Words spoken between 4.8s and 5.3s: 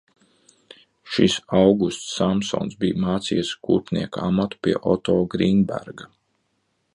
Oto